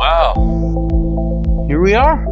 Wow. 0.00 0.34
Here 1.66 1.80
we 1.80 1.94
are. 1.94 2.29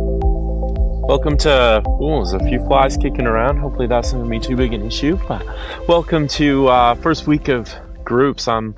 Welcome 1.08 1.38
to, 1.38 1.82
oh, 1.86 2.16
there's 2.16 2.34
a 2.34 2.38
few 2.40 2.62
flies 2.66 2.98
kicking 2.98 3.26
around. 3.26 3.56
Hopefully 3.56 3.86
that's 3.86 4.12
not 4.12 4.18
going 4.18 4.30
to 4.30 4.38
be 4.38 4.46
too 4.46 4.56
big 4.56 4.74
an 4.74 4.84
issue. 4.84 5.18
But 5.26 5.42
welcome 5.88 6.28
to 6.28 6.68
uh, 6.68 6.96
first 6.96 7.26
week 7.26 7.48
of 7.48 7.74
groups. 8.04 8.46
I'm 8.46 8.74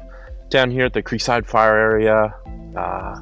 down 0.48 0.70
here 0.70 0.84
at 0.84 0.92
the 0.92 1.02
Creekside 1.02 1.44
Fire 1.44 1.76
area. 1.76 2.32
Uh, 2.76 3.20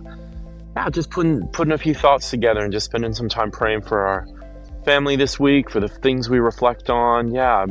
yeah, 0.76 0.90
just 0.90 1.08
putting 1.08 1.48
putting 1.48 1.72
a 1.72 1.78
few 1.78 1.94
thoughts 1.94 2.28
together 2.28 2.60
and 2.60 2.70
just 2.70 2.84
spending 2.84 3.14
some 3.14 3.30
time 3.30 3.50
praying 3.50 3.80
for 3.80 4.06
our 4.06 4.28
family 4.84 5.16
this 5.16 5.40
week, 5.40 5.70
for 5.70 5.80
the 5.80 5.88
things 5.88 6.28
we 6.28 6.38
reflect 6.38 6.90
on. 6.90 7.32
Yeah, 7.32 7.64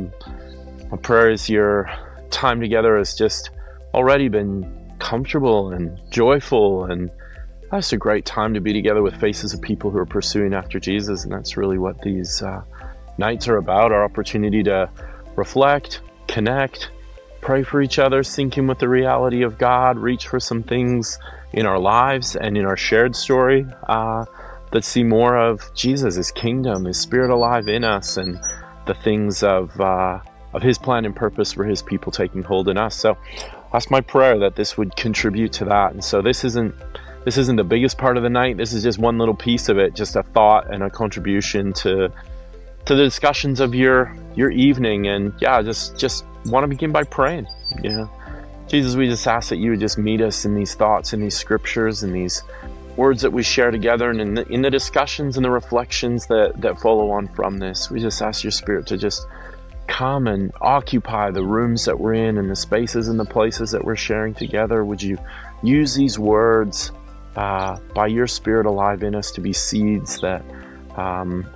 my 0.90 0.96
prayer 0.96 1.30
is 1.30 1.48
your 1.48 1.88
time 2.32 2.60
together 2.60 2.98
has 2.98 3.14
just 3.14 3.50
already 3.94 4.26
been 4.26 4.96
comfortable 4.98 5.70
and 5.70 6.00
joyful 6.10 6.86
and 6.86 7.12
that's 7.70 7.92
a 7.92 7.96
great 7.96 8.24
time 8.24 8.54
to 8.54 8.60
be 8.60 8.72
together 8.72 9.02
with 9.02 9.20
faces 9.20 9.52
of 9.52 9.60
people 9.60 9.90
who 9.90 9.98
are 9.98 10.06
pursuing 10.06 10.54
after 10.54 10.80
Jesus, 10.80 11.24
and 11.24 11.32
that's 11.32 11.56
really 11.56 11.78
what 11.78 12.00
these 12.02 12.42
uh, 12.42 12.62
nights 13.18 13.48
are 13.48 13.56
about 13.56 13.92
our 13.92 14.04
opportunity 14.04 14.62
to 14.62 14.88
reflect, 15.36 16.00
connect, 16.28 16.90
pray 17.40 17.62
for 17.62 17.82
each 17.82 17.98
other, 17.98 18.22
sink 18.22 18.56
in 18.56 18.66
with 18.66 18.78
the 18.78 18.88
reality 18.88 19.42
of 19.42 19.58
God, 19.58 19.98
reach 19.98 20.28
for 20.28 20.40
some 20.40 20.62
things 20.62 21.18
in 21.52 21.66
our 21.66 21.78
lives 21.78 22.36
and 22.36 22.56
in 22.56 22.64
our 22.64 22.76
shared 22.76 23.14
story 23.14 23.66
uh, 23.88 24.24
that 24.72 24.84
see 24.84 25.02
more 25.02 25.36
of 25.36 25.62
Jesus, 25.74 26.16
His 26.16 26.30
kingdom, 26.30 26.84
His 26.84 26.98
Spirit 26.98 27.30
alive 27.30 27.68
in 27.68 27.84
us, 27.84 28.16
and 28.16 28.38
the 28.86 28.94
things 28.94 29.42
of, 29.42 29.78
uh, 29.80 30.20
of 30.54 30.62
His 30.62 30.78
plan 30.78 31.04
and 31.04 31.14
purpose 31.14 31.52
for 31.52 31.64
His 31.64 31.82
people 31.82 32.12
taking 32.12 32.42
hold 32.42 32.68
in 32.68 32.78
us. 32.78 32.96
So 32.96 33.16
that's 33.72 33.90
my 33.90 34.00
prayer 34.00 34.38
that 34.38 34.56
this 34.56 34.78
would 34.78 34.96
contribute 34.96 35.52
to 35.54 35.66
that. 35.66 35.92
And 35.92 36.02
so 36.02 36.22
this 36.22 36.44
isn't 36.44 36.74
this 37.28 37.36
isn't 37.36 37.56
the 37.56 37.64
biggest 37.64 37.98
part 37.98 38.16
of 38.16 38.22
the 38.22 38.30
night. 38.30 38.56
This 38.56 38.72
is 38.72 38.82
just 38.82 38.98
one 38.98 39.18
little 39.18 39.34
piece 39.34 39.68
of 39.68 39.76
it, 39.76 39.94
just 39.94 40.16
a 40.16 40.22
thought 40.22 40.72
and 40.72 40.82
a 40.82 40.88
contribution 40.88 41.74
to 41.74 42.10
to 42.86 42.94
the 42.94 43.02
discussions 43.02 43.60
of 43.60 43.74
your 43.74 44.16
your 44.34 44.50
evening. 44.50 45.08
And 45.08 45.34
yeah, 45.38 45.60
just 45.60 45.98
just 45.98 46.24
want 46.46 46.64
to 46.64 46.68
begin 46.68 46.90
by 46.90 47.02
praying. 47.02 47.46
Know, 47.82 48.10
Jesus, 48.66 48.96
we 48.96 49.08
just 49.08 49.26
ask 49.26 49.50
that 49.50 49.58
you 49.58 49.72
would 49.72 49.80
just 49.80 49.98
meet 49.98 50.22
us 50.22 50.46
in 50.46 50.54
these 50.54 50.74
thoughts, 50.74 51.12
in 51.12 51.20
these 51.20 51.36
scriptures, 51.36 52.02
and 52.02 52.14
these 52.14 52.44
words 52.96 53.20
that 53.20 53.30
we 53.30 53.42
share 53.42 53.70
together, 53.70 54.08
and 54.08 54.22
in 54.22 54.32
the, 54.32 54.48
in 54.48 54.62
the 54.62 54.70
discussions 54.70 55.36
and 55.36 55.44
the 55.44 55.50
reflections 55.50 56.28
that 56.28 56.58
that 56.62 56.80
follow 56.80 57.10
on 57.10 57.28
from 57.28 57.58
this. 57.58 57.90
We 57.90 58.00
just 58.00 58.22
ask 58.22 58.42
your 58.42 58.52
Spirit 58.52 58.86
to 58.86 58.96
just 58.96 59.26
come 59.86 60.28
and 60.28 60.50
occupy 60.62 61.30
the 61.30 61.44
rooms 61.44 61.84
that 61.84 62.00
we're 62.00 62.14
in 62.14 62.38
and 62.38 62.50
the 62.50 62.56
spaces 62.56 63.06
and 63.08 63.20
the 63.20 63.26
places 63.26 63.72
that 63.72 63.84
we're 63.84 63.96
sharing 63.96 64.32
together. 64.32 64.82
Would 64.82 65.02
you 65.02 65.18
use 65.62 65.94
these 65.94 66.18
words 66.18 66.90
uh, 67.36 67.78
by 67.94 68.06
your 68.06 68.26
Spirit 68.26 68.66
alive 68.66 69.02
in 69.02 69.14
us 69.14 69.30
to 69.32 69.40
be 69.40 69.52
seeds 69.52 70.20
that, 70.20 70.44
um, 70.96 71.46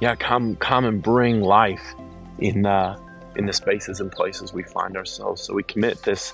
yeah, 0.00 0.14
come 0.16 0.56
come 0.56 0.84
and 0.84 1.02
bring 1.02 1.40
life 1.40 1.94
in 2.38 2.62
the 2.62 2.98
in 3.36 3.46
the 3.46 3.52
spaces 3.52 4.00
and 4.00 4.10
places 4.12 4.52
we 4.52 4.62
find 4.62 4.96
ourselves. 4.96 5.42
So 5.42 5.54
we 5.54 5.62
commit 5.62 6.02
this 6.02 6.32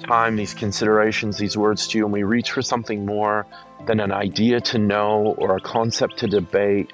time, 0.00 0.36
these 0.36 0.54
considerations, 0.54 1.36
these 1.36 1.56
words 1.56 1.86
to 1.88 1.98
you, 1.98 2.04
and 2.04 2.12
we 2.12 2.22
reach 2.22 2.50
for 2.52 2.62
something 2.62 3.04
more 3.04 3.46
than 3.86 4.00
an 4.00 4.12
idea 4.12 4.60
to 4.60 4.78
know 4.78 5.34
or 5.38 5.56
a 5.56 5.60
concept 5.60 6.18
to 6.18 6.26
debate. 6.26 6.92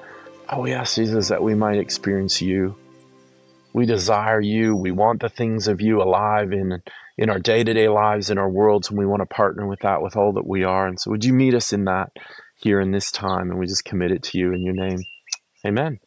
Oh, 0.48 0.64
yes, 0.64 0.94
Jesus, 0.94 1.28
that 1.28 1.42
we 1.42 1.54
might 1.54 1.78
experience 1.78 2.40
you. 2.40 2.76
We 3.76 3.84
desire 3.84 4.40
you. 4.40 4.74
We 4.74 4.90
want 4.90 5.20
the 5.20 5.28
things 5.28 5.68
of 5.68 5.82
you 5.82 6.00
alive 6.00 6.50
in 6.50 6.82
in 7.18 7.28
our 7.28 7.38
day 7.38 7.62
to 7.62 7.74
day 7.74 7.90
lives, 7.90 8.30
in 8.30 8.38
our 8.38 8.48
worlds, 8.48 8.88
and 8.88 8.98
we 8.98 9.04
want 9.04 9.20
to 9.20 9.26
partner 9.26 9.66
with 9.66 9.80
that 9.80 10.00
with 10.00 10.16
all 10.16 10.32
that 10.32 10.46
we 10.46 10.64
are. 10.64 10.86
And 10.86 10.98
so, 10.98 11.10
would 11.10 11.26
you 11.26 11.34
meet 11.34 11.52
us 11.52 11.74
in 11.74 11.84
that 11.84 12.10
here 12.54 12.80
in 12.80 12.92
this 12.92 13.10
time? 13.10 13.50
And 13.50 13.58
we 13.58 13.66
just 13.66 13.84
commit 13.84 14.12
it 14.12 14.22
to 14.22 14.38
you 14.38 14.54
in 14.54 14.62
your 14.62 14.72
name. 14.72 15.00
Amen. 15.66 16.00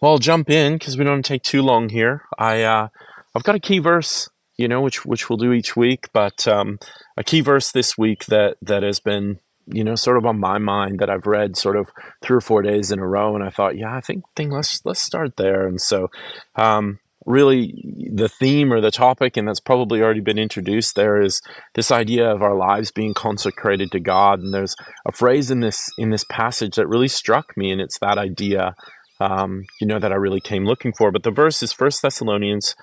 Well, 0.00 0.10
I'll 0.10 0.18
jump 0.18 0.50
in 0.50 0.72
because 0.72 0.98
we 0.98 1.04
don't 1.04 1.24
take 1.24 1.44
too 1.44 1.62
long 1.62 1.88
here. 1.88 2.22
I 2.36 2.64
uh, 2.64 2.88
I've 3.36 3.44
got 3.44 3.54
a 3.54 3.60
key 3.60 3.78
verse, 3.78 4.28
you 4.56 4.66
know, 4.66 4.80
which 4.80 5.06
which 5.06 5.30
we'll 5.30 5.36
do 5.36 5.52
each 5.52 5.76
week, 5.76 6.08
but 6.12 6.48
um, 6.48 6.80
a 7.16 7.22
key 7.22 7.40
verse 7.40 7.70
this 7.70 7.96
week 7.96 8.24
that 8.24 8.56
that 8.62 8.82
has 8.82 8.98
been 8.98 9.38
you 9.72 9.84
know 9.84 9.94
sort 9.94 10.16
of 10.16 10.26
on 10.26 10.38
my 10.38 10.58
mind 10.58 10.98
that 11.00 11.10
I've 11.10 11.26
read 11.26 11.56
sort 11.56 11.76
of 11.76 11.90
three 12.22 12.36
or 12.36 12.40
four 12.40 12.62
days 12.62 12.90
in 12.90 12.98
a 12.98 13.06
row, 13.06 13.34
and 13.34 13.44
I 13.44 13.50
thought, 13.50 13.76
yeah, 13.76 13.94
I 13.94 14.00
think 14.00 14.24
thing 14.36 14.50
let's 14.50 14.84
let's 14.84 15.02
start 15.02 15.36
there. 15.36 15.66
And 15.66 15.80
so 15.80 16.08
um, 16.56 16.98
really 17.26 17.74
the 18.12 18.28
theme 18.28 18.72
or 18.72 18.80
the 18.80 18.90
topic, 18.90 19.36
and 19.36 19.46
that's 19.46 19.60
probably 19.60 20.02
already 20.02 20.20
been 20.20 20.38
introduced 20.38 20.94
there, 20.94 21.20
is 21.20 21.40
this 21.74 21.90
idea 21.90 22.30
of 22.30 22.42
our 22.42 22.54
lives 22.54 22.90
being 22.90 23.14
consecrated 23.14 23.90
to 23.92 24.00
God. 24.00 24.40
And 24.40 24.52
there's 24.52 24.76
a 25.06 25.12
phrase 25.12 25.50
in 25.50 25.60
this 25.60 25.90
in 25.98 26.10
this 26.10 26.24
passage 26.30 26.76
that 26.76 26.88
really 26.88 27.08
struck 27.08 27.56
me, 27.56 27.70
and 27.70 27.80
it's 27.80 27.98
that 28.00 28.18
idea, 28.18 28.74
um, 29.20 29.64
you 29.80 29.86
know, 29.86 29.98
that 29.98 30.12
I 30.12 30.16
really 30.16 30.40
came 30.40 30.64
looking 30.64 30.92
for. 30.92 31.10
But 31.10 31.22
the 31.22 31.30
verse 31.30 31.62
is 31.62 31.72
First 31.72 32.02
Thessalonians. 32.02 32.74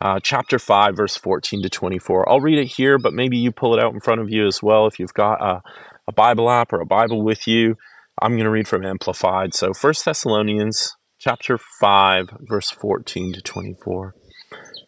Uh, 0.00 0.18
chapter 0.20 0.58
5 0.58 0.96
verse 0.96 1.16
14 1.16 1.62
to 1.62 1.70
24 1.70 2.28
i'll 2.28 2.40
read 2.40 2.58
it 2.58 2.66
here 2.66 2.98
but 2.98 3.14
maybe 3.14 3.38
you 3.38 3.52
pull 3.52 3.72
it 3.74 3.82
out 3.82 3.94
in 3.94 4.00
front 4.00 4.20
of 4.20 4.28
you 4.28 4.44
as 4.44 4.60
well 4.60 4.86
if 4.86 4.98
you've 4.98 5.14
got 5.14 5.40
a, 5.40 5.62
a 6.06 6.12
bible 6.12 6.50
app 6.50 6.72
or 6.72 6.80
a 6.80 6.86
bible 6.86 7.22
with 7.22 7.46
you 7.46 7.76
i'm 8.20 8.32
going 8.32 8.44
to 8.44 8.50
read 8.50 8.68
from 8.68 8.84
amplified. 8.84 9.54
So 9.54 9.72
First 9.72 10.04
thessalonians 10.04 10.96
chapter 11.18 11.58
5 11.58 12.38
verse 12.42 12.70
14 12.70 13.32
to 13.34 13.40
24 13.40 14.14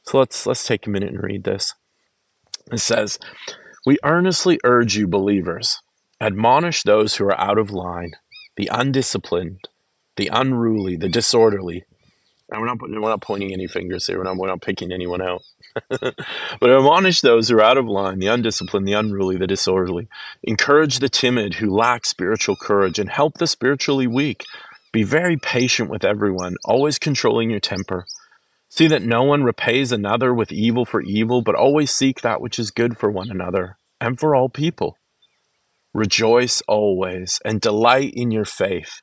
so 0.05 0.19
let's 0.19 0.47
let's 0.47 0.67
take 0.67 0.87
a 0.87 0.91
minute 0.91 1.13
and 1.13 1.23
read 1.23 1.45
this. 1.45 1.75
It 2.73 2.79
says 2.79 3.19
we 3.85 3.99
earnestly 4.05 4.59
urge 4.65 4.97
you 4.97 5.07
believers 5.09 5.81
admonish 6.21 6.83
those 6.83 7.17
who 7.17 7.25
are 7.25 7.41
out 7.41 7.59
of 7.59 7.71
line 7.71 8.13
the 8.57 8.69
undisciplined 8.73 9.69
the 10.17 10.31
unruly 10.33 10.97
the 10.97 11.09
disorderly 11.09 11.85
and 12.51 12.61
we're 12.61 12.67
not 12.67 12.81
we're 12.81 13.01
not 13.01 13.23
pointing 13.23 13.53
any 13.53 13.67
fingers 13.67 14.07
here 14.07 14.19
we're 14.19 14.25
not, 14.25 14.37
we're 14.37 14.47
not 14.47 14.63
picking 14.63 14.93
anyone 14.93 15.23
out 15.23 15.43
but 15.89 16.71
admonish 16.71 17.21
those 17.21 17.49
who 17.49 17.57
are 17.57 17.63
out 17.63 17.77
of 17.77 17.87
line 17.87 18.19
the 18.19 18.27
undisciplined 18.27 18.87
the 18.87 18.93
unruly 18.93 19.37
the 19.37 19.47
disorderly 19.47 20.09
encourage 20.43 20.99
the 20.99 21.09
timid 21.09 21.55
who 21.55 21.75
lack 21.75 22.07
spiritual 22.07 22.57
courage 22.57 22.99
and 22.99 23.11
help 23.11 23.39
the 23.39 23.47
spiritually 23.47 24.07
weak 24.07 24.45
be 24.97 25.03
very 25.03 25.37
patient 25.37 25.91
with 25.91 26.07
everyone, 26.07 26.57
always 26.65 26.99
controlling 26.99 27.51
your 27.51 27.61
temper. 27.61 28.07
See 28.71 28.87
that 28.87 29.03
no 29.03 29.25
one 29.25 29.45
repays 29.45 29.93
another 29.93 30.33
with 30.33 30.51
evil 30.51 30.87
for 30.87 31.03
evil, 31.03 31.43
but 31.43 31.55
always 31.55 31.91
seek 31.91 32.23
that 32.23 32.41
which 32.41 32.59
is 32.59 32.71
good 32.71 32.97
for 32.97 33.11
one 33.11 33.31
another 33.31 33.77
and 34.01 34.19
for 34.19 34.35
all 34.35 34.49
people. 34.49 34.97
Rejoice 35.93 36.63
always 36.67 37.41
and 37.45 37.61
delight 37.61 38.15
in 38.15 38.31
your 38.31 38.47
faith. 38.47 39.03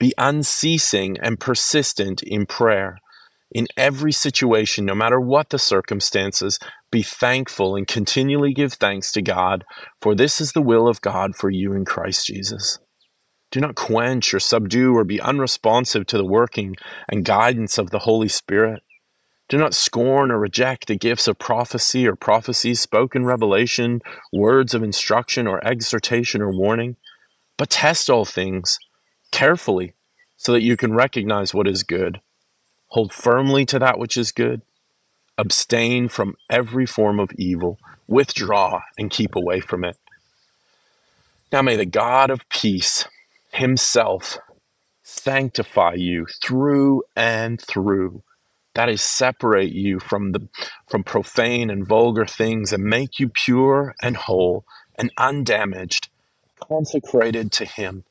Be 0.00 0.14
unceasing 0.16 1.18
and 1.20 1.38
persistent 1.38 2.22
in 2.22 2.46
prayer. 2.46 2.96
In 3.52 3.66
every 3.76 4.12
situation, 4.12 4.86
no 4.86 4.94
matter 4.94 5.20
what 5.20 5.50
the 5.50 5.58
circumstances, 5.58 6.58
be 6.90 7.02
thankful 7.02 7.76
and 7.76 7.86
continually 7.86 8.54
give 8.54 8.72
thanks 8.72 9.12
to 9.12 9.20
God, 9.20 9.62
for 10.00 10.14
this 10.14 10.40
is 10.40 10.52
the 10.52 10.62
will 10.62 10.88
of 10.88 11.02
God 11.02 11.36
for 11.36 11.50
you 11.50 11.74
in 11.74 11.84
Christ 11.84 12.26
Jesus. 12.26 12.78
Do 13.50 13.60
not 13.60 13.74
quench 13.74 14.32
or 14.32 14.40
subdue 14.40 14.96
or 14.96 15.04
be 15.04 15.20
unresponsive 15.20 16.06
to 16.06 16.16
the 16.16 16.24
working 16.24 16.76
and 17.06 17.22
guidance 17.22 17.76
of 17.76 17.90
the 17.90 18.00
Holy 18.00 18.28
Spirit. 18.28 18.82
Do 19.50 19.58
not 19.58 19.74
scorn 19.74 20.30
or 20.30 20.38
reject 20.38 20.86
the 20.86 20.96
gifts 20.96 21.28
of 21.28 21.38
prophecy 21.38 22.06
or 22.06 22.16
prophecies, 22.16 22.80
spoken 22.80 23.26
revelation, 23.26 24.00
words 24.32 24.72
of 24.72 24.82
instruction 24.82 25.46
or 25.46 25.62
exhortation 25.66 26.40
or 26.40 26.56
warning, 26.56 26.96
but 27.58 27.68
test 27.68 28.08
all 28.08 28.24
things 28.24 28.78
carefully 29.32 29.94
so 30.36 30.52
that 30.52 30.62
you 30.62 30.76
can 30.76 30.94
recognize 30.94 31.54
what 31.54 31.68
is 31.68 31.82
good. 31.82 32.20
Hold 32.88 33.12
firmly 33.12 33.64
to 33.66 33.78
that 33.78 33.98
which 33.98 34.16
is 34.16 34.32
good. 34.32 34.62
Abstain 35.38 36.08
from 36.08 36.36
every 36.50 36.86
form 36.86 37.20
of 37.20 37.32
evil. 37.34 37.78
Withdraw 38.08 38.82
and 38.98 39.10
keep 39.10 39.36
away 39.36 39.60
from 39.60 39.84
it. 39.84 39.96
Now 41.52 41.62
may 41.62 41.76
the 41.76 41.86
God 41.86 42.30
of 42.30 42.48
peace 42.48 43.06
himself 43.52 44.38
sanctify 45.02 45.94
you 45.94 46.26
through 46.42 47.02
and 47.16 47.60
through 47.60 48.22
that 48.74 48.88
is 48.88 49.02
separate 49.02 49.72
you 49.72 49.98
from 49.98 50.32
the 50.32 50.48
from 50.88 51.02
profane 51.02 51.70
and 51.70 51.86
vulgar 51.86 52.26
things 52.26 52.72
and 52.72 52.84
make 52.84 53.18
you 53.18 53.28
pure 53.28 53.94
and 54.02 54.16
whole 54.16 54.64
and 54.96 55.10
undamaged 55.18 56.08
consecrated 56.60 57.50
to 57.52 57.64
him 57.64 58.04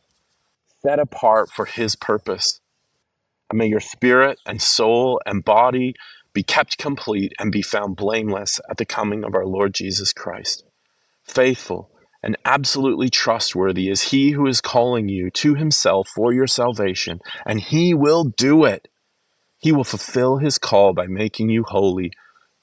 set 0.81 0.99
apart 0.99 1.49
for 1.53 1.65
His 1.65 1.95
purpose. 1.95 2.59
And 3.49 3.57
may 3.57 3.67
your 3.67 3.79
spirit 3.79 4.39
and 4.45 4.61
soul 4.61 5.19
and 5.25 5.43
body 5.43 5.95
be 6.33 6.43
kept 6.43 6.77
complete 6.77 7.33
and 7.39 7.51
be 7.51 7.61
found 7.61 7.95
blameless 7.95 8.59
at 8.69 8.77
the 8.77 8.85
coming 8.85 9.23
of 9.23 9.33
our 9.33 9.45
Lord 9.45 9.73
Jesus 9.73 10.13
Christ. 10.13 10.63
Faithful 11.23 11.89
and 12.21 12.37
absolutely 12.45 13.09
trustworthy 13.09 13.89
is 13.89 14.03
He 14.03 14.31
who 14.31 14.45
is 14.45 14.61
calling 14.61 15.07
you 15.07 15.29
to 15.31 15.55
Himself 15.55 16.09
for 16.13 16.33
your 16.33 16.47
salvation, 16.47 17.19
and 17.45 17.61
He 17.61 17.93
will 17.93 18.25
do 18.25 18.65
it. 18.65 18.87
He 19.57 19.71
will 19.71 19.83
fulfill 19.83 20.37
His 20.37 20.57
call 20.57 20.93
by 20.93 21.07
making 21.07 21.49
you 21.49 21.63
holy, 21.67 22.11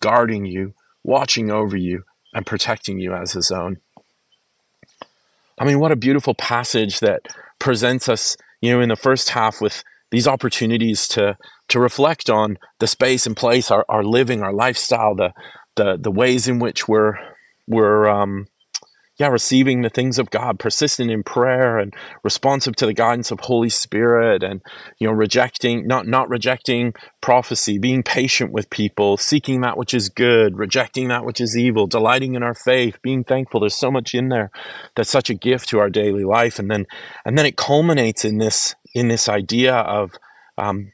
guarding 0.00 0.46
you, 0.46 0.74
watching 1.02 1.50
over 1.50 1.76
you, 1.76 2.04
and 2.34 2.46
protecting 2.46 2.98
you 2.98 3.14
as 3.14 3.32
His 3.32 3.50
own. 3.50 3.78
I 5.58 5.64
mean, 5.64 5.80
what 5.80 5.92
a 5.92 5.96
beautiful 5.96 6.34
passage 6.34 7.00
that 7.00 7.22
presents 7.58 8.08
us, 8.08 8.36
you 8.60 8.70
know, 8.70 8.80
in 8.80 8.88
the 8.88 8.96
first 8.96 9.30
half 9.30 9.60
with 9.60 9.82
these 10.10 10.26
opportunities 10.26 11.08
to 11.08 11.36
to 11.68 11.80
reflect 11.80 12.30
on 12.30 12.58
the 12.78 12.86
space 12.86 13.26
and 13.26 13.36
place, 13.36 13.70
our, 13.70 13.84
our 13.88 14.04
living, 14.04 14.42
our 14.42 14.52
lifestyle, 14.52 15.14
the 15.14 15.32
the 15.76 15.96
the 16.00 16.10
ways 16.10 16.48
in 16.48 16.58
which 16.58 16.88
we're 16.88 17.14
we're 17.66 18.08
um, 18.08 18.46
yeah, 19.18 19.28
receiving 19.28 19.80
the 19.80 19.88
things 19.88 20.18
of 20.18 20.30
God, 20.30 20.58
persistent 20.58 21.10
in 21.10 21.22
prayer 21.22 21.78
and 21.78 21.94
responsive 22.22 22.76
to 22.76 22.86
the 22.86 22.92
guidance 22.92 23.30
of 23.30 23.40
Holy 23.40 23.70
Spirit 23.70 24.42
and 24.42 24.60
you 24.98 25.06
know 25.06 25.14
rejecting 25.14 25.86
not 25.86 26.06
not 26.06 26.28
rejecting 26.28 26.92
prophecy, 27.22 27.78
being 27.78 28.02
patient 28.02 28.52
with 28.52 28.68
people, 28.68 29.16
seeking 29.16 29.62
that 29.62 29.78
which 29.78 29.94
is 29.94 30.10
good, 30.10 30.58
rejecting 30.58 31.08
that 31.08 31.24
which 31.24 31.40
is 31.40 31.56
evil, 31.56 31.86
delighting 31.86 32.34
in 32.34 32.42
our 32.42 32.54
faith, 32.54 33.00
being 33.02 33.24
thankful. 33.24 33.60
There's 33.60 33.76
so 33.76 33.90
much 33.90 34.14
in 34.14 34.28
there 34.28 34.50
that's 34.94 35.10
such 35.10 35.30
a 35.30 35.34
gift 35.34 35.70
to 35.70 35.78
our 35.78 35.88
daily 35.88 36.24
life. 36.24 36.58
And 36.58 36.70
then 36.70 36.86
and 37.24 37.38
then 37.38 37.46
it 37.46 37.56
culminates 37.56 38.24
in 38.24 38.36
this 38.36 38.74
in 38.94 39.08
this 39.08 39.30
idea 39.30 39.74
of 39.74 40.12
um, 40.58 40.92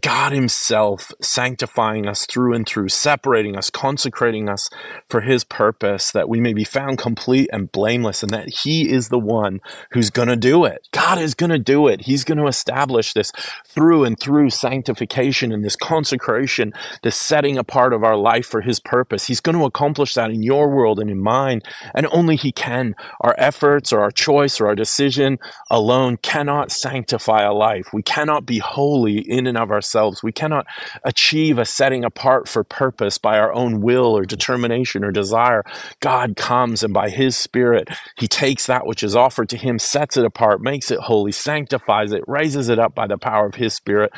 God 0.00 0.32
Himself 0.32 1.12
sanctifying 1.20 2.06
us 2.06 2.24
through 2.24 2.54
and 2.54 2.66
through, 2.66 2.88
separating 2.88 3.56
us, 3.56 3.68
consecrating 3.68 4.48
us 4.48 4.70
for 5.10 5.20
His 5.20 5.44
purpose, 5.44 6.10
that 6.12 6.30
we 6.30 6.40
may 6.40 6.54
be 6.54 6.64
found 6.64 6.96
complete 6.96 7.50
and 7.52 7.70
blameless, 7.70 8.22
and 8.22 8.30
that 8.30 8.48
He 8.48 8.90
is 8.90 9.10
the 9.10 9.18
one 9.18 9.60
who's 9.90 10.08
going 10.08 10.28
to 10.28 10.36
do 10.36 10.64
it. 10.64 10.88
God 10.92 11.18
is 11.18 11.34
going 11.34 11.50
to 11.50 11.58
do 11.58 11.88
it. 11.88 12.02
He's 12.02 12.24
going 12.24 12.38
to 12.38 12.46
establish 12.46 13.12
this 13.12 13.32
through 13.66 14.04
and 14.04 14.18
through 14.18 14.48
sanctification 14.48 15.52
and 15.52 15.62
this 15.62 15.76
consecration, 15.76 16.72
this 17.02 17.16
setting 17.16 17.58
apart 17.58 17.92
of 17.92 18.02
our 18.02 18.16
life 18.16 18.46
for 18.46 18.62
His 18.62 18.80
purpose. 18.80 19.26
He's 19.26 19.40
going 19.40 19.58
to 19.58 19.66
accomplish 19.66 20.14
that 20.14 20.30
in 20.30 20.42
your 20.42 20.70
world 20.74 21.00
and 21.00 21.10
in 21.10 21.20
mine, 21.20 21.60
and 21.94 22.06
only 22.12 22.36
He 22.36 22.50
can. 22.50 22.94
Our 23.20 23.34
efforts 23.36 23.92
or 23.92 24.00
our 24.00 24.10
choice 24.10 24.58
or 24.58 24.68
our 24.68 24.74
decision 24.74 25.38
alone 25.70 26.16
cannot 26.16 26.72
sanctify 26.72 27.42
a 27.42 27.52
life. 27.52 27.92
We 27.92 28.02
cannot 28.02 28.46
be 28.46 28.56
holy 28.56 29.18
in 29.18 29.46
and 29.46 29.58
of 29.58 29.70
ourselves 29.70 29.81
ourselves. 29.82 30.22
We 30.22 30.30
cannot 30.30 30.66
achieve 31.04 31.58
a 31.58 31.64
setting 31.64 32.04
apart 32.04 32.48
for 32.48 32.62
purpose 32.62 33.18
by 33.18 33.38
our 33.38 33.52
own 33.52 33.80
will 33.80 34.16
or 34.16 34.24
determination 34.24 35.04
or 35.04 35.10
desire. 35.10 35.64
God 35.98 36.36
comes 36.36 36.84
and 36.84 36.94
by 36.94 37.10
His 37.10 37.36
Spirit, 37.36 37.88
He 38.16 38.28
takes 38.28 38.66
that 38.66 38.86
which 38.86 39.02
is 39.02 39.16
offered 39.16 39.48
to 39.48 39.56
Him, 39.56 39.80
sets 39.80 40.16
it 40.16 40.24
apart, 40.24 40.60
makes 40.60 40.92
it 40.92 41.00
holy, 41.00 41.32
sanctifies 41.32 42.12
it, 42.12 42.22
raises 42.28 42.68
it 42.68 42.78
up 42.78 42.94
by 42.94 43.08
the 43.08 43.18
power 43.18 43.46
of 43.46 43.56
His 43.56 43.74
Spirit, 43.74 44.12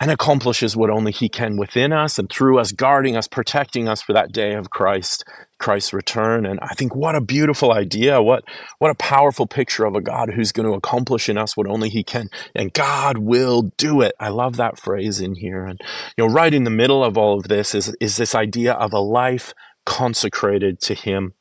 and 0.00 0.10
accomplishes 0.10 0.76
what 0.76 0.90
only 0.90 1.12
He 1.12 1.28
can 1.28 1.56
within 1.56 1.92
us 1.92 2.18
and 2.18 2.28
through 2.28 2.58
us, 2.58 2.72
guarding 2.72 3.16
us, 3.16 3.28
protecting 3.28 3.86
us 3.86 4.02
for 4.02 4.12
that 4.12 4.32
day 4.32 4.54
of 4.54 4.70
Christ, 4.70 5.24
Christ's 5.60 5.92
return. 5.92 6.46
And 6.46 6.58
I 6.60 6.74
think 6.74 6.94
what 6.94 7.14
a 7.14 7.20
beautiful 7.20 7.72
idea! 7.72 8.20
What 8.20 8.44
what 8.78 8.90
a 8.90 8.96
powerful 8.96 9.46
picture 9.46 9.84
of 9.84 9.94
a 9.94 10.00
God 10.00 10.30
who's 10.34 10.52
going 10.52 10.68
to 10.68 10.74
accomplish 10.74 11.28
in 11.28 11.38
us 11.38 11.56
what 11.56 11.68
only 11.68 11.88
He 11.88 12.02
can, 12.02 12.28
and 12.54 12.72
God 12.72 13.18
will 13.18 13.70
do 13.76 14.00
it. 14.00 14.14
I 14.18 14.30
love 14.30 14.56
that 14.56 14.78
phrase 14.78 15.20
in 15.20 15.36
here. 15.36 15.64
And 15.64 15.80
you 16.16 16.26
know, 16.26 16.32
right 16.32 16.52
in 16.52 16.64
the 16.64 16.70
middle 16.70 17.04
of 17.04 17.16
all 17.16 17.38
of 17.38 17.48
this 17.48 17.74
is 17.74 17.94
is 18.00 18.16
this 18.16 18.34
idea 18.34 18.72
of 18.72 18.92
a 18.92 19.00
life 19.00 19.54
consecrated 19.86 20.80
to 20.80 20.94
Him. 20.94 21.34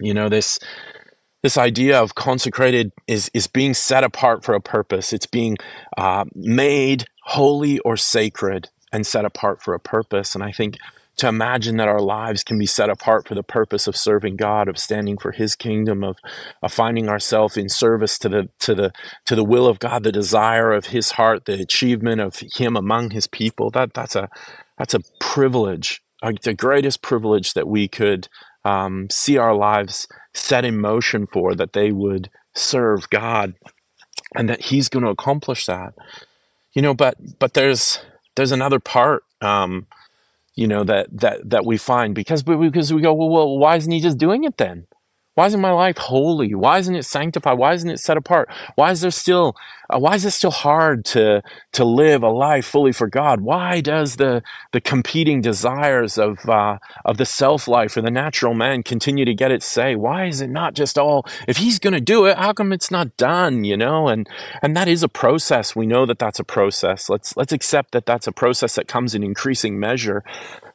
You 0.00 0.14
know 0.14 0.28
this 0.28 0.58
this 1.42 1.56
idea 1.56 2.00
of 2.00 2.14
consecrated 2.14 2.90
is 3.06 3.30
is 3.32 3.46
being 3.46 3.74
set 3.74 4.02
apart 4.02 4.44
for 4.44 4.54
a 4.54 4.60
purpose. 4.60 5.12
It's 5.12 5.26
being 5.26 5.56
uh, 5.96 6.24
made 6.34 7.06
holy 7.22 7.78
or 7.80 7.96
sacred 7.96 8.68
and 8.92 9.06
set 9.06 9.24
apart 9.24 9.62
for 9.62 9.74
a 9.74 9.80
purpose. 9.80 10.34
And 10.34 10.42
I 10.42 10.52
think 10.52 10.76
to 11.18 11.28
imagine 11.28 11.76
that 11.78 11.88
our 11.88 12.00
lives 12.00 12.44
can 12.44 12.58
be 12.58 12.66
set 12.66 12.90
apart 12.90 13.26
for 13.26 13.34
the 13.34 13.42
purpose 13.42 13.86
of 13.86 13.96
serving 13.96 14.36
God, 14.36 14.68
of 14.68 14.78
standing 14.78 15.18
for 15.18 15.32
His 15.32 15.56
kingdom, 15.56 16.04
of, 16.04 16.16
of 16.62 16.72
finding 16.72 17.08
ourselves 17.08 17.56
in 17.56 17.68
service 17.68 18.18
to 18.20 18.28
the 18.28 18.48
to 18.60 18.74
the 18.74 18.92
to 19.26 19.34
the 19.34 19.44
will 19.44 19.66
of 19.66 19.78
God, 19.78 20.02
the 20.02 20.12
desire 20.12 20.72
of 20.72 20.86
His 20.86 21.12
heart, 21.12 21.46
the 21.46 21.60
achievement 21.60 22.20
of 22.20 22.42
Him 22.56 22.76
among 22.76 23.10
His 23.10 23.26
people. 23.26 23.70
That 23.70 23.94
that's 23.94 24.16
a 24.16 24.28
that's 24.78 24.94
a 24.94 25.00
privilege, 25.20 26.02
the 26.42 26.54
greatest 26.54 27.02
privilege 27.02 27.54
that 27.54 27.68
we 27.68 27.88
could 27.88 28.28
um, 28.64 29.08
see 29.10 29.38
our 29.38 29.54
lives 29.54 30.08
set 30.34 30.64
in 30.64 30.78
motion 30.78 31.26
for, 31.32 31.54
that 31.54 31.72
they 31.72 31.92
would 31.92 32.30
serve 32.54 33.08
God, 33.10 33.54
and 34.34 34.48
that 34.48 34.62
He's 34.66 34.88
going 34.88 35.04
to 35.04 35.10
accomplish 35.10 35.66
that 35.66 35.94
you 36.76 36.82
know 36.82 36.94
but 36.94 37.16
but 37.40 37.54
there's 37.54 38.00
there's 38.36 38.52
another 38.52 38.78
part 38.78 39.24
um 39.40 39.86
you 40.56 40.66
know 40.66 40.84
that 40.84 41.06
that 41.12 41.48
that 41.48 41.64
we 41.66 41.76
find 41.76 42.14
because 42.14 42.42
because 42.42 42.92
we 42.92 43.00
go 43.02 43.14
well, 43.14 43.28
well 43.28 43.58
why 43.58 43.76
isn't 43.76 43.92
he 43.92 44.00
just 44.00 44.18
doing 44.18 44.44
it 44.44 44.56
then 44.56 44.86
why 45.36 45.44
isn't 45.44 45.60
my 45.60 45.70
life 45.70 45.98
holy? 45.98 46.54
Why 46.54 46.78
isn't 46.78 46.94
it 46.94 47.04
sanctified? 47.04 47.58
Why 47.58 47.74
isn't 47.74 47.90
it 47.90 48.00
set 48.00 48.16
apart? 48.16 48.48
Why 48.74 48.90
is 48.90 49.02
there 49.02 49.10
still 49.10 49.54
uh, 49.90 49.98
why 49.98 50.14
is 50.14 50.24
it 50.24 50.30
still 50.30 50.50
hard 50.50 51.04
to 51.04 51.42
to 51.72 51.84
live 51.84 52.22
a 52.22 52.30
life 52.30 52.64
fully 52.64 52.90
for 52.90 53.06
God? 53.06 53.42
Why 53.42 53.82
does 53.82 54.16
the 54.16 54.42
the 54.72 54.80
competing 54.80 55.42
desires 55.42 56.16
of 56.16 56.48
uh, 56.48 56.78
of 57.04 57.18
the 57.18 57.26
self 57.26 57.68
life 57.68 57.98
or 57.98 58.00
the 58.00 58.10
natural 58.10 58.54
man 58.54 58.82
continue 58.82 59.26
to 59.26 59.34
get 59.34 59.52
its 59.52 59.66
say? 59.66 59.94
Why 59.94 60.24
is 60.24 60.40
it 60.40 60.48
not 60.48 60.72
just 60.72 60.96
all 60.96 61.26
if 61.46 61.58
He's 61.58 61.78
going 61.78 61.92
to 61.92 62.00
do 62.00 62.24
it? 62.24 62.38
How 62.38 62.54
come 62.54 62.72
it's 62.72 62.90
not 62.90 63.18
done? 63.18 63.62
You 63.64 63.76
know, 63.76 64.08
and 64.08 64.26
and 64.62 64.74
that 64.74 64.88
is 64.88 65.02
a 65.02 65.08
process. 65.08 65.76
We 65.76 65.86
know 65.86 66.06
that 66.06 66.18
that's 66.18 66.40
a 66.40 66.44
process. 66.44 67.10
Let's 67.10 67.36
let's 67.36 67.52
accept 67.52 67.92
that 67.92 68.06
that's 68.06 68.26
a 68.26 68.32
process 68.32 68.74
that 68.76 68.88
comes 68.88 69.14
in 69.14 69.22
increasing 69.22 69.78
measure. 69.78 70.24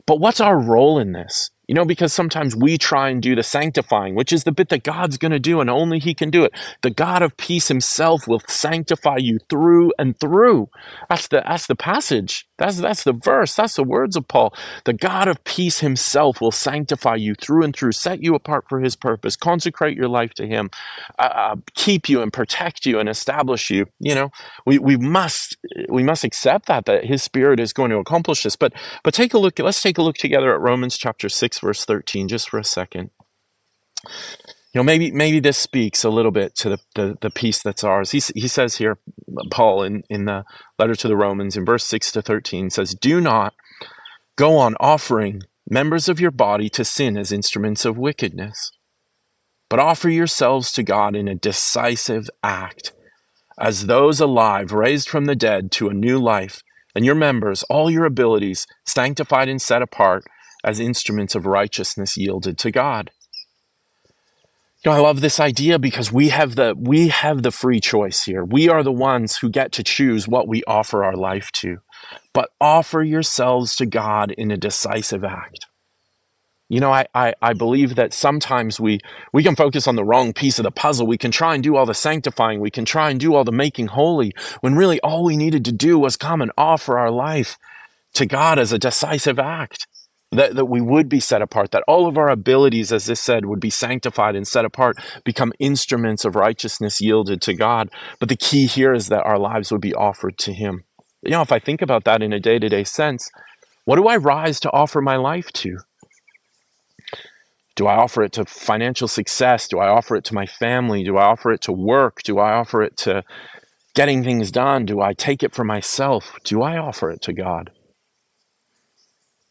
But 0.05 0.19
what's 0.19 0.39
our 0.39 0.59
role 0.59 0.99
in 0.99 1.13
this? 1.13 1.49
You 1.71 1.75
know, 1.75 1.85
because 1.85 2.11
sometimes 2.11 2.53
we 2.53 2.77
try 2.77 3.07
and 3.07 3.21
do 3.21 3.33
the 3.33 3.43
sanctifying, 3.43 4.13
which 4.13 4.33
is 4.33 4.43
the 4.43 4.51
bit 4.51 4.67
that 4.67 4.83
God's 4.83 5.17
going 5.17 5.31
to 5.31 5.39
do 5.39 5.61
and 5.61 5.69
only 5.69 5.99
He 5.99 6.13
can 6.13 6.29
do 6.29 6.43
it. 6.43 6.51
The 6.81 6.89
God 6.89 7.21
of 7.21 7.37
peace 7.37 7.69
Himself 7.69 8.27
will 8.27 8.41
sanctify 8.45 9.19
you 9.19 9.39
through 9.49 9.93
and 9.97 10.19
through. 10.19 10.69
That's 11.07 11.29
the 11.29 11.41
that's 11.47 11.67
the 11.67 11.77
passage. 11.77 12.45
That's 12.57 12.81
that's 12.81 13.05
the 13.05 13.13
verse. 13.13 13.55
That's 13.55 13.77
the 13.77 13.85
words 13.85 14.17
of 14.17 14.27
Paul. 14.27 14.53
The 14.83 14.91
God 14.91 15.29
of 15.29 15.41
peace 15.45 15.79
Himself 15.79 16.41
will 16.41 16.51
sanctify 16.51 17.15
you 17.15 17.35
through 17.35 17.63
and 17.63 17.73
through, 17.73 17.93
set 17.93 18.21
you 18.21 18.35
apart 18.35 18.65
for 18.67 18.81
His 18.81 18.97
purpose, 18.97 19.37
consecrate 19.37 19.95
your 19.95 20.09
life 20.09 20.33
to 20.33 20.45
Him, 20.45 20.71
uh, 21.19 21.21
uh, 21.21 21.55
keep 21.73 22.09
you 22.09 22.21
and 22.21 22.33
protect 22.33 22.85
you 22.85 22.99
and 22.99 23.07
establish 23.07 23.69
you. 23.69 23.85
You 24.01 24.15
know, 24.15 24.31
we 24.65 24.77
we 24.77 24.97
must 24.97 25.55
we 25.87 26.03
must 26.03 26.25
accept 26.25 26.65
that 26.65 26.83
that 26.83 27.05
His 27.05 27.23
Spirit 27.23 27.61
is 27.61 27.71
going 27.71 27.91
to 27.91 27.97
accomplish 27.97 28.43
this. 28.43 28.57
But 28.57 28.73
but 29.03 29.13
take 29.13 29.33
a 29.33 29.39
look. 29.39 29.57
Let's 29.57 29.81
take 29.81 29.97
a 29.97 30.01
look 30.01 30.17
together 30.17 30.53
at 30.53 30.59
Romans 30.59 30.97
chapter 30.97 31.29
six 31.29 31.60
verse 31.61 31.85
13 31.85 32.27
just 32.27 32.49
for 32.49 32.59
a 32.59 32.63
second. 32.63 33.11
You 34.73 34.79
know 34.79 34.83
maybe 34.83 35.11
maybe 35.11 35.39
this 35.39 35.57
speaks 35.57 36.03
a 36.03 36.09
little 36.09 36.31
bit 36.31 36.55
to 36.55 36.69
the, 36.69 36.79
the, 36.95 37.17
the 37.21 37.29
piece 37.29 37.61
that's 37.61 37.83
ours. 37.83 38.11
He, 38.11 38.21
he 38.35 38.47
says 38.47 38.77
here 38.77 38.97
paul 39.49 39.83
in, 39.83 40.03
in 40.09 40.25
the 40.25 40.43
letter 40.77 40.95
to 40.95 41.07
the 41.07 41.15
romans 41.15 41.57
in 41.57 41.65
verse 41.65 41.83
6 41.85 42.11
to 42.13 42.21
13 42.21 42.69
says 42.69 42.95
do 42.95 43.21
not 43.21 43.53
go 44.35 44.57
on 44.57 44.75
offering 44.79 45.41
members 45.69 46.09
of 46.09 46.19
your 46.19 46.31
body 46.31 46.69
to 46.69 46.83
sin 46.83 47.17
as 47.17 47.31
instruments 47.31 47.85
of 47.85 47.97
wickedness 47.97 48.71
but 49.69 49.79
offer 49.79 50.09
yourselves 50.09 50.71
to 50.71 50.83
god 50.83 51.15
in 51.15 51.27
a 51.27 51.35
decisive 51.35 52.29
act 52.43 52.93
as 53.59 53.85
those 53.85 54.19
alive 54.19 54.71
raised 54.71 55.07
from 55.07 55.25
the 55.25 55.35
dead 55.35 55.71
to 55.71 55.89
a 55.89 55.93
new 55.93 56.17
life 56.17 56.61
and 56.95 57.05
your 57.05 57.15
members 57.15 57.63
all 57.63 57.89
your 57.89 58.05
abilities 58.05 58.65
sanctified 58.85 59.47
and 59.47 59.61
set 59.61 59.81
apart 59.81 60.23
as 60.63 60.79
instruments 60.79 61.35
of 61.35 61.45
righteousness 61.45 62.17
yielded 62.17 62.57
to 62.59 62.71
God. 62.71 63.11
You 64.83 64.89
know, 64.89 64.97
I 64.97 64.99
love 64.99 65.21
this 65.21 65.39
idea 65.39 65.77
because 65.77 66.11
we 66.11 66.29
have 66.29 66.55
the 66.55 66.73
we 66.75 67.09
have 67.09 67.43
the 67.43 67.51
free 67.51 67.79
choice 67.79 68.23
here. 68.23 68.43
We 68.43 68.67
are 68.67 68.81
the 68.81 68.91
ones 68.91 69.37
who 69.37 69.49
get 69.49 69.71
to 69.73 69.83
choose 69.83 70.27
what 70.27 70.47
we 70.47 70.63
offer 70.65 71.03
our 71.03 71.15
life 71.15 71.51
to. 71.53 71.77
But 72.33 72.49
offer 72.59 73.03
yourselves 73.03 73.75
to 73.75 73.85
God 73.85 74.31
in 74.31 74.49
a 74.49 74.57
decisive 74.57 75.23
act. 75.23 75.67
You 76.71 76.79
know, 76.79 76.91
I, 76.91 77.05
I, 77.13 77.33
I 77.41 77.51
believe 77.51 77.95
that 77.95 78.13
sometimes 78.13 78.79
we, 78.79 79.01
we 79.33 79.43
can 79.43 79.57
focus 79.57 79.89
on 79.89 79.97
the 79.97 80.05
wrong 80.05 80.31
piece 80.31 80.57
of 80.57 80.63
the 80.63 80.71
puzzle. 80.71 81.05
We 81.05 81.17
can 81.17 81.29
try 81.29 81.53
and 81.53 81.61
do 81.61 81.75
all 81.75 81.85
the 81.85 81.93
sanctifying. 81.93 82.61
We 82.61 82.71
can 82.71 82.85
try 82.85 83.09
and 83.09 83.19
do 83.19 83.35
all 83.35 83.43
the 83.43 83.51
making 83.51 83.87
holy 83.87 84.33
when 84.61 84.75
really 84.75 84.97
all 85.01 85.25
we 85.25 85.35
needed 85.35 85.65
to 85.65 85.73
do 85.73 85.99
was 85.99 86.15
come 86.15 86.41
and 86.41 86.49
offer 86.57 86.97
our 86.97 87.11
life 87.11 87.57
to 88.13 88.25
God 88.25 88.57
as 88.57 88.71
a 88.71 88.79
decisive 88.79 89.37
act. 89.37 89.85
That, 90.31 90.55
that 90.55 90.65
we 90.65 90.81
would 90.81 91.09
be 91.09 91.19
set 91.19 91.41
apart, 91.41 91.71
that 91.71 91.83
all 91.87 92.07
of 92.07 92.17
our 92.17 92.29
abilities, 92.29 92.91
as 92.91 93.05
this 93.05 93.19
said, 93.19 93.45
would 93.45 93.59
be 93.59 93.69
sanctified 93.69 94.35
and 94.35 94.47
set 94.47 94.65
apart, 94.65 94.97
become 95.25 95.53
instruments 95.59 96.23
of 96.23 96.35
righteousness 96.35 97.01
yielded 97.01 97.41
to 97.41 97.53
God. 97.53 97.89
But 98.19 98.29
the 98.29 98.37
key 98.37 98.65
here 98.65 98.93
is 98.93 99.09
that 99.09 99.25
our 99.25 99.37
lives 99.37 99.71
would 99.71 99.81
be 99.81 99.93
offered 99.93 100.37
to 100.39 100.53
Him. 100.53 100.85
You 101.21 101.31
know, 101.31 101.41
if 101.41 101.51
I 101.51 101.59
think 101.59 101.81
about 101.81 102.05
that 102.05 102.23
in 102.23 102.33
a 102.33 102.39
day 102.39 102.59
to 102.59 102.69
day 102.69 102.83
sense, 102.83 103.29
what 103.85 103.97
do 103.97 104.07
I 104.07 104.15
rise 104.17 104.59
to 104.61 104.71
offer 104.71 105.01
my 105.01 105.17
life 105.17 105.51
to? 105.53 105.77
Do 107.75 107.87
I 107.87 107.95
offer 107.95 108.23
it 108.23 108.33
to 108.33 108.45
financial 108.45 109.07
success? 109.07 109.67
Do 109.67 109.79
I 109.79 109.87
offer 109.87 110.15
it 110.15 110.25
to 110.25 110.33
my 110.33 110.45
family? 110.45 111.03
Do 111.03 111.17
I 111.17 111.25
offer 111.25 111.51
it 111.51 111.61
to 111.61 111.71
work? 111.71 112.21
Do 112.23 112.37
I 112.37 112.53
offer 112.53 112.81
it 112.81 112.97
to 112.97 113.23
getting 113.95 114.23
things 114.23 114.51
done? 114.51 114.85
Do 114.85 115.01
I 115.01 115.13
take 115.13 115.41
it 115.43 115.53
for 115.53 115.63
myself? 115.63 116.35
Do 116.43 116.61
I 116.61 116.77
offer 116.77 117.11
it 117.11 117.21
to 117.23 117.33
God? 117.33 117.71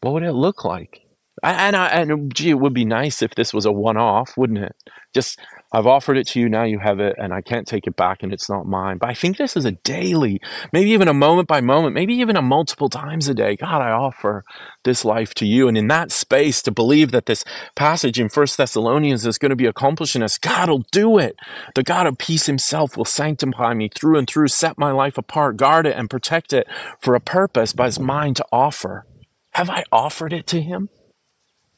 What 0.01 0.13
would 0.13 0.23
it 0.23 0.33
look 0.33 0.65
like? 0.65 1.01
And 1.43 1.75
I, 1.75 1.87
and 1.87 2.11
um, 2.11 2.29
gee, 2.33 2.49
it 2.51 2.59
would 2.59 2.73
be 2.73 2.85
nice 2.85 3.21
if 3.21 3.33
this 3.35 3.53
was 3.53 3.65
a 3.65 3.71
one-off, 3.71 4.37
wouldn't 4.37 4.59
it? 4.59 4.75
Just 5.13 5.39
I've 5.73 5.87
offered 5.87 6.17
it 6.17 6.27
to 6.29 6.39
you, 6.39 6.49
now 6.49 6.63
you 6.63 6.79
have 6.79 6.99
it, 6.99 7.15
and 7.17 7.33
I 7.33 7.41
can't 7.41 7.65
take 7.65 7.87
it 7.87 7.95
back, 7.95 8.21
and 8.21 8.33
it's 8.33 8.49
not 8.49 8.65
mine. 8.65 8.97
But 8.97 9.09
I 9.09 9.13
think 9.13 9.37
this 9.37 9.55
is 9.55 9.63
a 9.63 9.71
daily, 9.71 10.41
maybe 10.73 10.91
even 10.91 11.07
a 11.07 11.13
moment 11.13 11.47
by 11.47 11.61
moment, 11.61 11.95
maybe 11.95 12.13
even 12.15 12.35
a 12.35 12.41
multiple 12.41 12.89
times 12.89 13.29
a 13.29 13.33
day. 13.33 13.55
God, 13.55 13.81
I 13.81 13.91
offer 13.91 14.43
this 14.83 15.05
life 15.05 15.33
to 15.35 15.45
you, 15.45 15.67
and 15.67 15.77
in 15.77 15.87
that 15.87 16.11
space, 16.11 16.61
to 16.63 16.71
believe 16.71 17.11
that 17.11 17.25
this 17.25 17.45
passage 17.75 18.19
in 18.19 18.27
First 18.27 18.57
Thessalonians 18.57 19.25
is 19.25 19.37
going 19.37 19.51
to 19.51 19.55
be 19.55 19.65
accomplished 19.65 20.15
in 20.15 20.23
us, 20.23 20.37
God 20.37 20.69
will 20.69 20.85
do 20.91 21.17
it. 21.17 21.37
The 21.73 21.83
God 21.83 22.05
of 22.05 22.17
peace 22.17 22.47
Himself 22.47 22.97
will 22.97 23.05
sanctify 23.05 23.73
me 23.73 23.89
through 23.93 24.17
and 24.17 24.27
through, 24.27 24.49
set 24.49 24.77
my 24.77 24.91
life 24.91 25.17
apart, 25.17 25.57
guard 25.57 25.87
it, 25.87 25.95
and 25.95 26.09
protect 26.09 26.51
it 26.51 26.67
for 26.99 27.15
a 27.15 27.21
purpose, 27.21 27.71
but 27.71 27.87
it's 27.87 27.99
mine 27.99 28.33
to 28.33 28.45
offer. 28.51 29.05
Have 29.53 29.69
I 29.69 29.83
offered 29.91 30.33
it 30.33 30.47
to 30.47 30.61
him? 30.61 30.89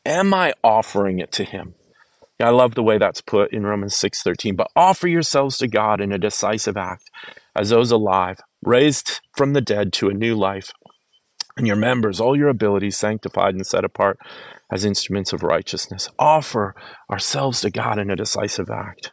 Am 0.06 0.34
I 0.34 0.53
offering 0.63 1.20
it 1.20 1.32
to 1.34 1.46
him? 1.46 1.75
I 2.42 2.50
love 2.50 2.75
the 2.75 2.84
way 2.84 2.98
that's 2.98 3.22
put 3.22 3.53
in 3.53 3.65
Romans 3.65 3.96
6:13. 3.96 4.58
But 4.58 4.72
offer 4.75 5.08
yourselves 5.08 5.58
to 5.60 5.68
God 5.68 6.01
in 6.01 6.12
a 6.12 6.20
decisive 6.20 6.77
act 6.77 7.10
as 7.56 7.70
those 7.70 7.92
alive, 7.92 8.42
raised 8.62 9.22
from 9.34 9.53
the 9.53 9.62
dead 9.62 9.94
to 9.94 10.10
a 10.10 10.13
new 10.13 10.36
life, 10.36 10.74
and 11.58 11.68
your 11.68 11.77
members, 11.77 12.20
all 12.20 12.38
your 12.38 12.50
abilities 12.50 12.98
sanctified 12.98 13.56
and 13.56 13.65
set 13.65 13.86
apart 13.86 14.20
as 14.72 14.86
instruments 14.86 15.34
of 15.34 15.44
righteousness. 15.44 16.10
Offer 16.20 16.75
ourselves 17.10 17.62
to 17.62 17.72
God 17.72 17.98
in 17.98 18.12
a 18.12 18.18
decisive 18.18 18.70
act. 18.70 19.12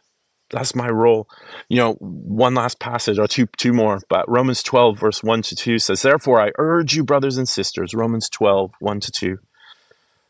That's 0.51 0.75
my 0.75 0.89
role. 0.89 1.27
You 1.69 1.77
know, 1.77 1.93
one 1.93 2.55
last 2.55 2.79
passage 2.79 3.17
or 3.17 3.27
two 3.27 3.47
two 3.57 3.73
more, 3.73 4.01
but 4.09 4.29
Romans 4.29 4.63
12 4.63 4.99
verse 4.99 5.23
1 5.23 5.41
to 5.43 5.55
2 5.55 5.79
says, 5.79 6.01
"Therefore 6.01 6.41
I 6.41 6.51
urge 6.57 6.95
you 6.95 7.03
brothers 7.03 7.37
and 7.37 7.47
sisters, 7.47 7.93
Romans 7.93 8.29
12 8.29 8.71
1 8.79 8.99
to 8.99 9.11
2, 9.11 9.39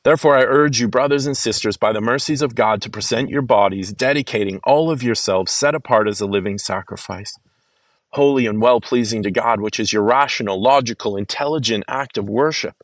Therefore, 0.04 0.36
I 0.36 0.44
urge 0.44 0.80
you, 0.80 0.88
brothers 0.88 1.28
and 1.28 1.38
sisters, 1.38 1.78
by 1.78 1.94
the 1.94 2.01
mercies 2.01 2.42
of 2.42 2.56
God, 2.56 2.82
to 2.82 2.90
present 2.90 3.30
your 3.30 3.44
bodies, 3.44 3.94
dedicating 3.94 4.60
all 4.63 4.90
of 4.90 5.04
yourselves, 5.04 5.51
set 5.51 5.75
apart 5.75 6.08
as 6.08 6.20
a 6.20 6.25
living 6.25 6.58
sacrifice, 6.58 7.38
holy 8.13 8.48
and 8.48 8.60
well 8.60 8.82
pleasing 8.82 9.22
to 9.22 9.30
God, 9.30 9.62
which 9.62 9.80
is 9.80 9.94
your 9.94 10.01
rational, 10.01 10.60
logical, 10.60 11.16
intelligent 11.16 11.84
act 11.88 12.18
of 12.18 12.28
worship. 12.28 12.75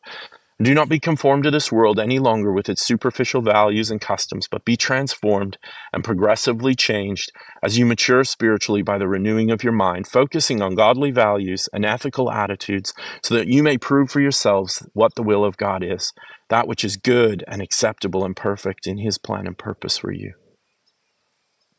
Do 0.59 0.73
not 0.73 0.89
be 0.89 0.99
conformed 0.99 1.43
to 1.43 1.51
this 1.51 1.71
world 1.71 1.99
any 1.99 2.17
longer 2.17 2.51
with 2.51 2.67
its 2.67 2.83
superficial 2.83 3.43
values 3.43 3.91
and 3.91 4.01
customs, 4.01 4.47
but 4.47 4.65
be 4.65 4.75
transformed 4.75 5.59
and 5.93 6.03
progressively 6.03 6.73
changed 6.73 7.31
as 7.61 7.77
you 7.77 7.85
mature 7.85 8.23
spiritually 8.23 8.81
by 8.81 8.97
the 8.97 9.07
renewing 9.07 9.51
of 9.51 9.63
your 9.63 9.73
mind, 9.73 10.07
focusing 10.07 10.59
on 10.59 10.73
godly 10.73 11.11
values 11.11 11.69
and 11.73 11.85
ethical 11.85 12.31
attitudes, 12.31 12.95
so 13.21 13.35
that 13.35 13.47
you 13.47 13.61
may 13.61 13.77
prove 13.77 14.09
for 14.09 14.19
yourselves 14.19 14.83
what 14.93 15.13
the 15.13 15.21
will 15.21 15.45
of 15.45 15.57
God 15.57 15.83
is, 15.83 16.11
that 16.49 16.67
which 16.67 16.83
is 16.83 16.97
good 16.97 17.43
and 17.47 17.61
acceptable 17.61 18.25
and 18.25 18.35
perfect 18.35 18.87
in 18.87 18.97
His 18.97 19.19
plan 19.19 19.45
and 19.45 19.59
purpose 19.59 19.99
for 19.99 20.11
you 20.11 20.33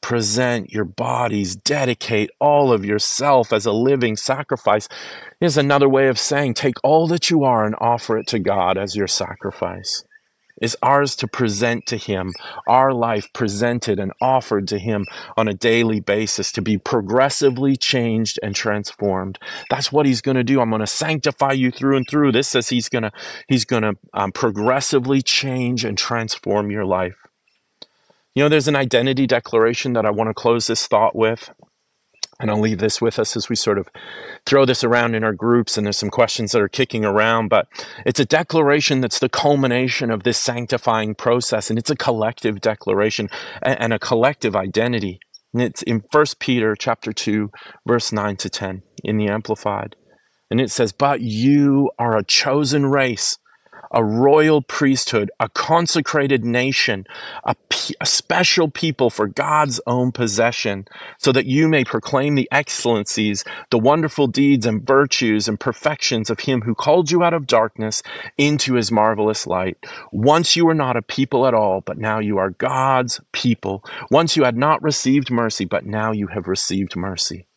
present 0.01 0.71
your 0.71 0.85
bodies, 0.85 1.57
dedicate 1.57 2.31
all 2.41 2.73
of 2.73 2.85
yourself 2.85 3.53
as 3.53 3.67
a 3.67 3.73
living 3.73 4.17
sacrifice 4.17 4.89
is 5.41 5.57
another 5.57 5.89
way 5.89 6.09
of 6.09 6.19
saying 6.19 6.55
take 6.55 6.77
all 6.83 7.07
that 7.09 7.31
you 7.31 7.45
are 7.45 7.65
and 7.65 7.75
offer 7.79 8.19
it 8.19 8.27
to 8.29 8.39
God 8.39 8.79
as 8.79 8.97
your 8.97 9.07
sacrifice. 9.07 10.05
Is 10.61 10.77
ours 10.83 11.15
to 11.17 11.29
present 11.29 11.87
to 11.87 11.97
Him, 11.97 12.33
our 12.67 12.93
life 12.93 13.29
presented 13.33 14.01
and 14.01 14.13
offered 14.21 14.67
to 14.69 14.79
Him 14.81 15.07
on 15.37 15.47
a 15.47 15.55
daily 15.55 16.01
basis 16.01 16.51
to 16.53 16.63
be 16.63 16.77
progressively 16.79 17.77
changed 17.77 18.41
and 18.43 18.57
transformed. 18.57 19.39
That's 19.71 19.93
what 19.93 20.05
He's 20.05 20.21
going 20.21 20.37
to 20.37 20.43
do. 20.43 20.61
I'm 20.61 20.71
going 20.71 20.81
to 20.81 20.87
sanctify 20.89 21.53
you 21.53 21.71
through 21.71 21.99
and 21.99 22.07
through. 22.11 22.33
This 22.33 22.49
says 22.49 22.71
He's 22.71 22.89
going 22.89 23.05
to 23.05 23.13
He's 23.47 23.65
going 23.65 23.85
to 23.85 23.95
um, 24.15 24.33
progressively 24.33 25.23
change 25.23 25.85
and 25.85 25.97
transform 25.97 26.73
your 26.73 26.85
life. 26.85 27.28
You 28.39 28.45
know, 28.45 28.51
there's 28.51 28.69
an 28.69 28.77
identity 28.77 29.27
declaration 29.27 29.95
that 29.95 30.07
I 30.07 30.13
want 30.13 30.31
to 30.31 30.35
close 30.35 30.69
this 30.69 30.87
thought 30.87 31.17
with. 31.17 31.51
And 32.39 32.53
I'll 32.53 32.61
leave 32.61 32.79
this 32.79 33.01
with 33.01 33.19
us 33.19 33.37
as 33.37 33.49
we 33.49 33.57
sort 33.57 33.79
of 33.79 33.89
throw 34.47 34.65
this 34.65 34.85
around 34.85 35.17
in 35.17 35.25
our 35.25 35.33
groups. 35.33 35.77
And 35.77 35.85
there's 35.85 35.97
some 35.97 36.09
questions 36.09 36.53
that 36.53 36.63
are 36.63 36.69
kicking 36.69 37.05
around, 37.05 37.49
but 37.49 37.67
it's 38.07 38.21
a 38.21 38.25
declaration 38.25 39.01
that's 39.01 39.19
the 39.19 39.29
culmination 39.29 40.13
of 40.13 40.23
this 40.23 40.39
sanctifying 40.39 41.17
process. 41.17 41.69
And 41.69 41.81
it's 41.81 41.91
a 41.91 41.97
collective 41.97 42.61
declaration 42.61 43.29
and 43.61 43.93
a 43.93 43.99
collective 43.99 44.55
identity. 44.55 45.19
And 45.53 45.61
it's 45.61 45.83
in 45.83 46.05
First 46.13 46.39
Peter 46.39 46.77
chapter 46.77 47.13
2, 47.13 47.51
verse 47.89 48.13
9 48.13 48.37
to 48.37 48.49
10 48.49 48.83
in 49.03 49.17
the 49.17 49.27
Amplified. 49.27 49.97
And 50.49 50.61
it 50.61 50.71
says, 50.71 50.93
But 50.93 51.23
you 51.23 51.91
are 51.99 52.17
a 52.17 52.25
chosen 52.25 52.87
race 52.87 53.37
a 53.91 54.05
royal 54.05 54.63
priesthood, 54.63 55.31
a 55.41 55.49
consecrated 55.49 56.45
nation, 56.45 57.07
a, 57.45 57.57
a, 58.01 58.07
special 58.07 58.71
people 58.71 59.11
for 59.11 59.27
God's 59.27 59.81
own 59.87 60.13
possession, 60.13 60.87
so 61.19 61.33
that 61.33 61.47
you 61.47 61.69
may 61.69 61.85
proclaim 61.85 62.35
the 62.35 62.49
excellencies, 62.53 63.45
the 63.71 63.79
wonderful 63.79 64.27
deeds 64.27 64.67
and 64.67 64.87
virtues 64.87 65.49
and 65.49 65.59
perfections 65.59 66.31
of 66.31 66.41
Him 66.41 66.63
who 66.63 66.75
called 66.75 67.11
you 67.11 67.23
out 67.23 67.35
of 67.35 67.47
darkness 67.47 68.03
into 68.37 68.75
His 68.75 68.93
marvelous 68.93 69.47
light. 69.47 69.79
Once 70.13 70.57
you 70.57 70.67
were 70.67 70.75
not 70.75 70.97
a 70.97 71.03
people 71.03 71.47
at 71.47 71.55
all, 71.55 71.81
but 71.81 71.99
now 71.99 72.19
you 72.19 72.39
are 72.39 72.51
God's 72.51 73.21
people. 73.33 73.85
Once 74.11 74.37
you 74.37 74.45
had 74.45 74.57
not 74.57 74.83
received 74.83 75.31
mercy, 75.31 75.65
but 75.65 75.87
now 75.87 76.13
you 76.13 76.29
have 76.29 76.47
received 76.47 76.97
mercy. 76.97 77.48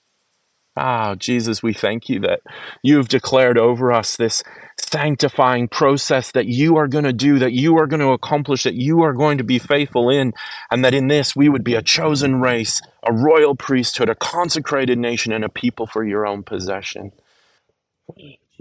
Ah, 0.76 1.16
Jesus, 1.16 1.62
we 1.62 1.74
thank 1.74 2.10
you 2.10 2.20
that 2.22 2.42
you've 2.82 3.10
declared 3.10 3.58
over 3.60 3.92
us 3.92 4.16
this 4.16 4.42
sanctifying 4.80 5.68
process 5.68 6.32
that 6.32 6.48
you 6.48 6.78
are 6.78 6.88
going 6.88 7.04
to 7.04 7.14
do, 7.14 7.40
that 7.40 7.52
you 7.52 7.78
are 7.78 7.88
going 7.88 8.00
to 8.00 8.10
accomplish, 8.12 8.64
that 8.64 8.74
you 8.74 9.02
are 9.04 9.14
going 9.14 9.38
to 9.38 9.44
be 9.44 9.60
faithful 9.60 10.10
in, 10.10 10.34
and 10.72 10.84
that 10.84 10.94
in 10.94 11.08
this 11.08 11.36
we 11.36 11.50
would 11.50 11.64
be 11.64 11.76
a 11.76 11.82
chosen 11.82 12.42
race, 12.42 12.82
a 13.04 13.14
royal 13.14 13.56
priesthood, 13.56 14.10
a 14.10 14.16
consecrated 14.16 14.98
nation, 14.98 15.32
and 15.32 15.44
a 15.44 15.50
people 15.50 15.86
for 15.86 16.04
your 16.04 16.26
own 16.26 16.42
possession. 16.42 17.12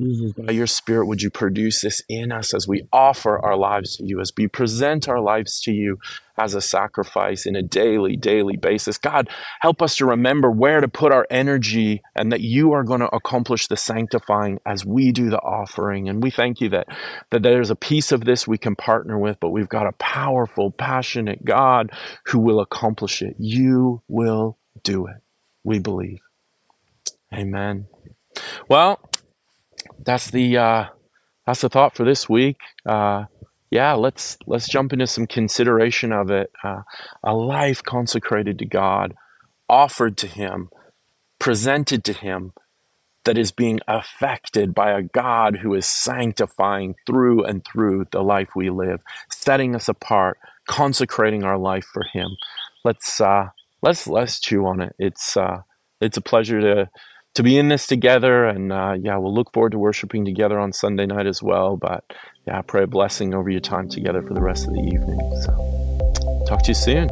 Jesus, 0.00 0.32
by 0.32 0.52
your 0.52 0.66
Spirit, 0.66 1.06
would 1.06 1.20
you 1.20 1.30
produce 1.30 1.82
this 1.82 2.02
in 2.08 2.32
us 2.32 2.54
as 2.54 2.66
we 2.66 2.86
offer 2.92 3.38
our 3.38 3.56
lives 3.56 3.96
to 3.96 4.06
you, 4.06 4.20
as 4.20 4.32
we 4.36 4.48
present 4.48 5.08
our 5.08 5.20
lives 5.20 5.60
to 5.62 5.72
you 5.72 5.98
as 6.38 6.54
a 6.54 6.60
sacrifice 6.62 7.44
in 7.44 7.54
a 7.54 7.62
daily, 7.62 8.16
daily 8.16 8.56
basis? 8.56 8.96
God, 8.96 9.28
help 9.60 9.82
us 9.82 9.96
to 9.96 10.06
remember 10.06 10.50
where 10.50 10.80
to 10.80 10.88
put 10.88 11.12
our 11.12 11.26
energy 11.30 12.02
and 12.14 12.32
that 12.32 12.40
you 12.40 12.72
are 12.72 12.82
going 12.82 13.00
to 13.00 13.14
accomplish 13.14 13.66
the 13.66 13.76
sanctifying 13.76 14.58
as 14.64 14.86
we 14.86 15.12
do 15.12 15.28
the 15.28 15.40
offering. 15.40 16.08
And 16.08 16.22
we 16.22 16.30
thank 16.30 16.60
you 16.60 16.70
that, 16.70 16.86
that 17.30 17.42
there's 17.42 17.70
a 17.70 17.76
piece 17.76 18.10
of 18.10 18.24
this 18.24 18.48
we 18.48 18.58
can 18.58 18.76
partner 18.76 19.18
with, 19.18 19.38
but 19.38 19.50
we've 19.50 19.68
got 19.68 19.86
a 19.86 19.92
powerful, 19.92 20.70
passionate 20.70 21.44
God 21.44 21.92
who 22.26 22.38
will 22.38 22.60
accomplish 22.60 23.20
it. 23.20 23.36
You 23.38 24.02
will 24.08 24.56
do 24.82 25.06
it. 25.08 25.16
We 25.62 25.78
believe. 25.78 26.20
Amen. 27.34 27.86
Well, 28.68 29.09
that's 30.04 30.30
the 30.30 30.56
uh, 30.56 30.84
that's 31.46 31.60
the 31.60 31.68
thought 31.68 31.94
for 31.96 32.04
this 32.04 32.28
week. 32.28 32.58
Uh, 32.86 33.24
yeah, 33.70 33.92
let's 33.92 34.38
let's 34.46 34.68
jump 34.68 34.92
into 34.92 35.06
some 35.06 35.26
consideration 35.26 36.12
of 36.12 36.30
it. 36.30 36.50
Uh, 36.62 36.82
a 37.22 37.34
life 37.34 37.82
consecrated 37.82 38.58
to 38.58 38.66
God, 38.66 39.14
offered 39.68 40.16
to 40.18 40.26
Him, 40.26 40.70
presented 41.38 42.04
to 42.04 42.12
Him, 42.12 42.52
that 43.24 43.38
is 43.38 43.52
being 43.52 43.80
affected 43.86 44.74
by 44.74 44.90
a 44.90 45.02
God 45.02 45.56
who 45.56 45.74
is 45.74 45.86
sanctifying 45.86 46.94
through 47.06 47.44
and 47.44 47.64
through 47.64 48.06
the 48.12 48.22
life 48.22 48.50
we 48.56 48.70
live, 48.70 49.00
setting 49.30 49.74
us 49.74 49.88
apart, 49.88 50.38
consecrating 50.66 51.44
our 51.44 51.58
life 51.58 51.84
for 51.84 52.04
Him. 52.12 52.28
Let's 52.84 53.20
uh, 53.20 53.48
let's 53.82 54.06
let's 54.06 54.40
chew 54.40 54.66
on 54.66 54.80
it. 54.80 54.94
It's 54.98 55.36
uh, 55.36 55.62
it's 56.00 56.16
a 56.16 56.22
pleasure 56.22 56.60
to 56.60 56.90
to 57.34 57.42
be 57.42 57.58
in 57.58 57.68
this 57.68 57.86
together. 57.86 58.44
And 58.46 58.72
uh, 58.72 58.94
yeah, 59.00 59.16
we'll 59.16 59.34
look 59.34 59.52
forward 59.52 59.72
to 59.72 59.78
worshiping 59.78 60.24
together 60.24 60.58
on 60.58 60.72
Sunday 60.72 61.06
night 61.06 61.26
as 61.26 61.42
well. 61.42 61.76
But 61.76 62.04
yeah, 62.46 62.58
I 62.58 62.62
pray 62.62 62.84
a 62.84 62.86
blessing 62.86 63.34
over 63.34 63.50
your 63.50 63.60
time 63.60 63.88
together 63.88 64.22
for 64.22 64.34
the 64.34 64.42
rest 64.42 64.66
of 64.66 64.74
the 64.74 64.80
evening. 64.80 65.18
So 65.42 66.44
talk 66.46 66.62
to 66.62 66.68
you 66.68 66.74
soon. 66.74 67.10